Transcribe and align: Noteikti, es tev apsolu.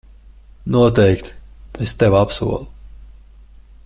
Noteikti, 0.75 1.33
es 1.87 1.95
tev 1.99 2.17
apsolu. 2.23 2.59